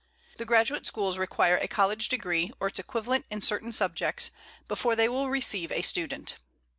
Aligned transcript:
The 0.37 0.45
graduate 0.45 0.87
schools 0.87 1.19
require 1.19 1.57
a 1.59 1.67
college 1.67 2.09
degree, 2.09 2.51
or 2.59 2.69
its 2.69 2.79
equivalent 2.79 3.27
in 3.29 3.39
certain 3.41 3.71
subjects, 3.71 4.31
before 4.67 4.95
they 4.95 5.07
will 5.07 5.29
receive 5.29 5.71
a 5.71 5.83
student. 5.83 6.37